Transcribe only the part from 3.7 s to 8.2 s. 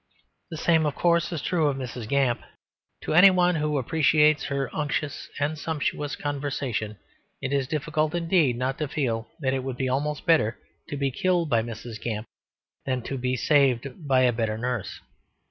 appreciates her unctuous and sumptuous conversation it is difficult